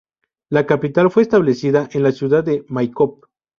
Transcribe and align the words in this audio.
La 0.49 0.65
capital 0.65 1.11
fue 1.11 1.21
establecida 1.21 1.87
en 1.91 2.01
la 2.01 2.11
ciudad 2.11 2.43
de 2.43 2.65
Maikop. 2.69 3.25